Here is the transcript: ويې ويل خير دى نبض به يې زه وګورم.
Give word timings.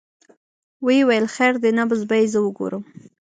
ويې 0.85 1.01
ويل 1.07 1.25
خير 1.35 1.53
دى 1.63 1.71
نبض 1.79 2.01
به 2.09 2.15
يې 2.21 2.25
زه 2.33 2.39
وګورم. 2.41 2.83